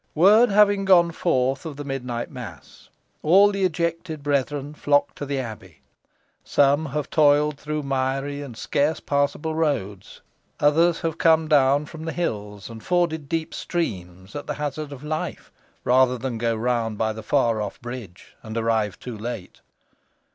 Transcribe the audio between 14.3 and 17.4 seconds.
at the hazard of life, rather than go round by the